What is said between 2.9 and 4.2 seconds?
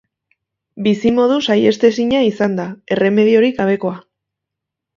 erremediorik gabekoa.